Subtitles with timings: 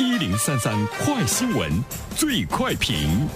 [0.00, 1.70] 一零三三快新闻，
[2.16, 3.28] 最快评。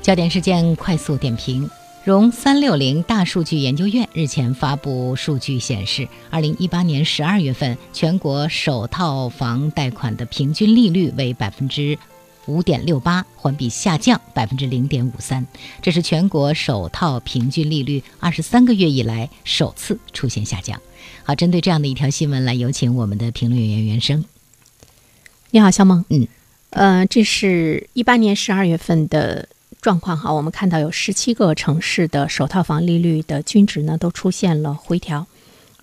[0.00, 1.68] 焦点事件快速点评：
[2.04, 11.98] 融三六零大数据研究院日前发布数据显示，二零一八年十二月份全国首套房贷款的平均利率为百分之。
[12.46, 15.46] 五点六八，环比下降百分之零点五三，
[15.80, 20.80] 这是全国首套平均利率二十三个月以来首次出现下降。
[21.22, 24.24] 好，针对这样的一条新闻，来有请我们的评论员袁生。
[25.50, 26.04] 你好，肖梦。
[26.10, 26.26] 嗯，
[26.70, 29.48] 呃，这是一八年十二月份的
[29.80, 35.26] 状况哈，我们看到有十七个城市的首套房利率的均值呢都出现了回调。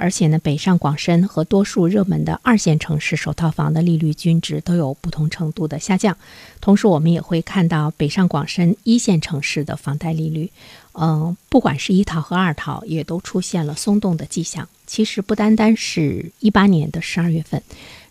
[0.01, 6.17] 而且呢，北上广深和多数热门的二线城市首套房的利率均值都有不同程度的下降。
[6.59, 10.49] 同时，我们也会看到北上广深一线城市的房贷利率，
[10.93, 14.67] 嗯，不管是一套和二套，也都出现了松动的迹象。
[14.87, 17.61] 其实不单单是一八年的十二月份，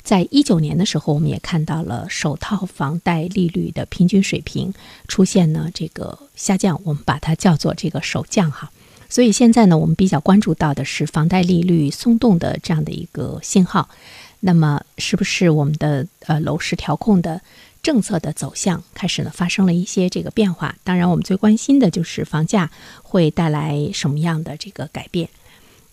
[0.04, 4.72] 在一九年的时候，我们也看到了首套房贷利率的平均水平
[5.08, 8.70] 出现了这个下降，我们把它叫做这个首降哈。
[9.10, 13.90] 所以现在呢，我们比较关注到的是房贷利率松动的这样的一个信号。
[14.42, 17.42] 那么，是不是我们的呃楼市调控的
[17.82, 20.76] 政策的走向开始呢发生了一些这个变化？
[20.84, 22.70] 当然，我们最关心的就是房价
[23.02, 25.28] 会带来什么样的这个改变。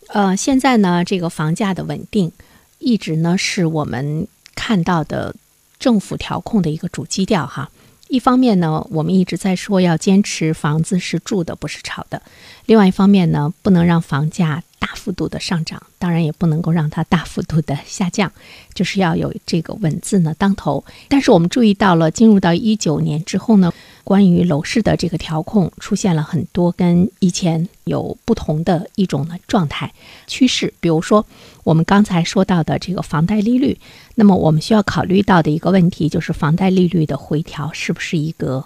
[0.09, 2.31] 呃，现在呢，这个房价的稳定
[2.79, 5.35] 一直呢是我们看到的
[5.79, 7.69] 政府调控的一个主基调哈。
[8.09, 12.19] 一方面呢，我们一直在说要坚持房子是住的，不是炒的；
[12.65, 18.31] 另外一方面呢，不能让房价大幅度的上涨，当然也不能够让它大幅度的下降，
[18.73, 20.83] 就是要有这个稳字呢当头。
[21.07, 23.73] 但是我们注意到了，进入到一九年之后呢。
[24.07, 29.93] 关于楼市的这个调控，出现了很多跟以前有不同的一种呢状态
[30.27, 30.73] 趋势。
[30.79, 31.25] 比如说，
[31.65, 33.77] 我们刚才说到的这个房贷利率，
[34.15, 38.63] 那么我们需要考虑到的一个问题就是，房贷利率的回调是不是一个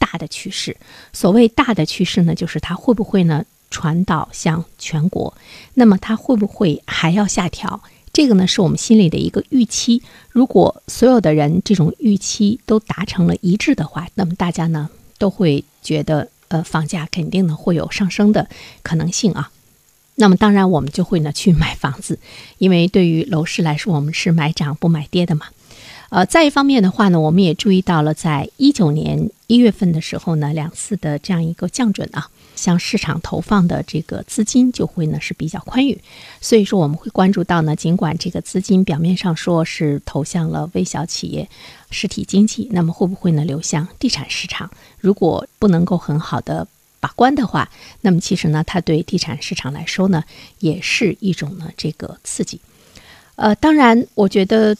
[0.00, 0.76] 大的趋势？
[1.12, 5.32] 所谓大的趋势呢，就是它会不会呢传导向全国？
[5.74, 7.80] 那么它会不会还要下调？
[8.12, 10.02] 这个呢，是我们心里的一个预期。
[10.30, 18.48] 如果所有的人这种预期都达成了一致的话，那么大家呢都会觉得，呃，房价肯定呢会有上升的
[18.82, 19.50] 可能性啊。
[20.16, 22.18] 那么当然，我们就会呢去买房子，
[22.58, 25.46] 因为对于楼市来说，我们是买涨不买跌的嘛。
[26.10, 32.28] 呃，再一方面的话呢，我们也注意到了，在一九年一月份的时候呢，两次的这样一个降准啊。
[32.54, 36.00] 向市场投放的这个资金就会呢是比较宽裕，
[36.40, 41.48] 所以说我们会关注到呢，尽管这个资金表面上说是投向了微小企业、
[41.90, 44.70] 实体经济，那么会不会呢流向地产市场？
[45.00, 46.66] 如果不能够很好的
[47.00, 47.70] 把关的话，
[48.02, 50.24] 那么其实呢，它对地产市场来说呢，
[50.60, 52.60] 也是一种呢这个刺激。
[53.36, 54.76] 呃，当然，我觉得。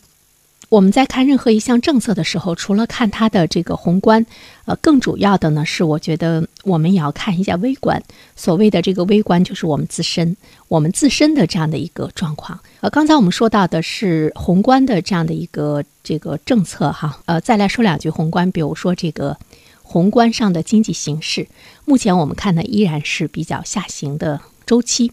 [0.72, 4.24] 我们在看任何一项政策的时候，除了看它的这个宏观，
[4.64, 8.02] 呃，更主要的呢是，我觉得我们也要看一下微观。
[8.36, 10.34] 所谓的这个微观，就是我们自身，
[10.68, 12.58] 我们自身的这样的一个状况。
[12.80, 19.36] 呃，刚才我们说到的是宏观的这样的一个这个政策哈，呃，再来说两句宏观，比如说这个
[19.82, 21.46] 宏观上的经济形势，
[21.84, 25.12] 目前我们看呢依然是比较下行的周期。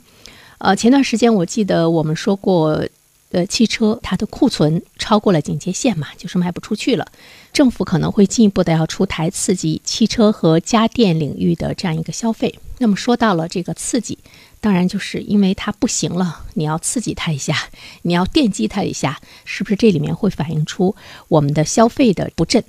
[0.59, 2.87] 呃，前段时间我记得我们说过。
[3.31, 7.07] 呃，汽车它的库存超过了警戒线嘛，就是卖不出去了。
[7.53, 12.59] 政府可能会进一步的要出台刺激汽车和家电领域的这样一个消费。
[12.79, 14.18] 那么说到了这个刺激，
[14.59, 17.69] 当然就是因为它不行了，你要刺激它一下，
[18.01, 20.95] 你要电击它一下，是不是这里面会反映出
[21.28, 22.63] 我们的消费的不振？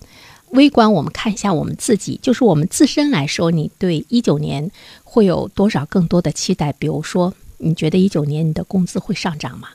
[0.51, 4.71] 微观我们看一下我们自己，就是我们自身来说，你对一九年
[5.05, 6.73] 会有多少更多的期待？
[6.73, 9.69] 比如说，你觉得一九年你的工资会上涨吗？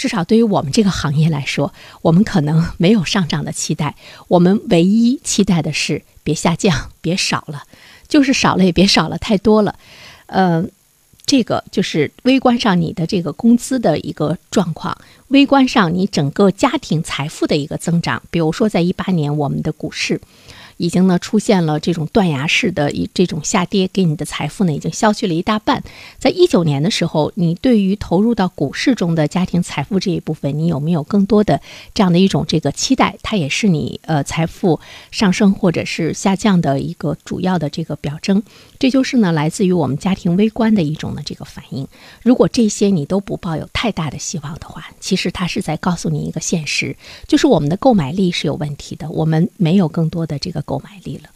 [0.00, 3.96] 至少对于我们这个行业来说，我们可能没有上涨的期待。
[4.28, 7.64] 我们唯一期待的是别下降，别少了，
[8.08, 9.74] 就是少了也别少了太多了。
[10.24, 10.64] 呃，
[11.26, 14.96] 这个就是微观上你的这个工资的一个状况，
[15.28, 18.22] 微观上你整个家庭财富的一个增长。
[18.30, 20.18] 比如说，在一八年，我们的股市。
[20.80, 25.84] 已经呢出现了这种断崖式的一这种下跌，给你的财富呢已经消去了一大半。
[26.18, 31.60] 在一九年的时候，你对于投入到股市中的家庭财富这一部分，你有没有更多的
[31.92, 33.18] 这样的一种这个期待？
[33.22, 34.80] 它也是你呃财富
[35.10, 38.42] 上升或者是下降的一个主要的这个表征。
[38.78, 41.86] 这就是呢来自于我们家庭微观的一种的这个反应。
[42.22, 46.96] 如果这些你都不抱有太大的希望的话，其实它是在告诉你一个现实，
[47.28, 50.64] 就是我们的购买力是有问题的，我们没有更多的这个。
[50.70, 51.28] 购买力了，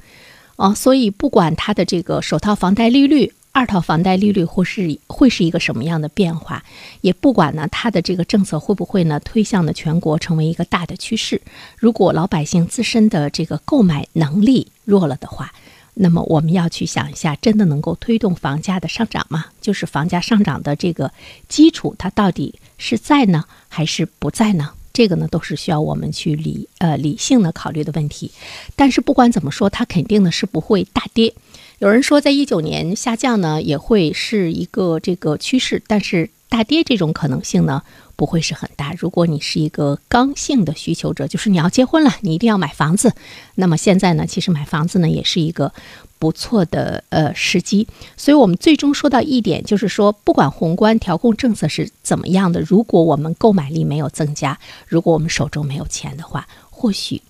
[0.54, 6.62] 哦，所以不管它的这个首套房贷利率二套房贷利率或是会是一个什么样的变化，
[7.00, 11.40] 也不管呢它的这个政策会不会呢推向了全国成为一个大的趋势。
[11.76, 15.52] 如果老百姓自身的这个购买能力弱了的话，
[15.94, 19.46] 那么我们要去想一下，真的能够推动房价的上涨吗？
[19.60, 21.12] 就是房价上涨的这个
[21.48, 24.70] 基础，它到底是在呢，还是不在呢？
[24.94, 28.30] 这个呢，都是需要我们去理呃理性的考虑的问题。
[28.74, 31.34] 但是不管怎么说，它肯定呢是不会大跌。
[31.80, 37.82] 有人说，在一九年下降呢，也会是一个这个趋势，但是大跌这种可能性呢，
[38.16, 38.94] 不会是很大。
[38.98, 43.14] 如果你是一个刚性的需求者，就是你要结婚了，你一定要买房子，
[43.56, 45.72] 那么现在呢，其实买房子呢，也是一个
[46.18, 47.86] 不错的呃时机。
[48.16, 57.20] 所以我们最终说到一点，就是说，不管宏观调控政策是怎么样的，如果我们购买力没有增加，如果我们手中没有钱的话，或许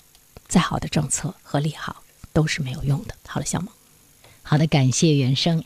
[0.47, 2.03] 再好的政策和利好
[2.33, 3.15] 都是没有用的。
[3.27, 3.69] 好了，小萌。
[4.43, 5.65] 好的，感谢原生。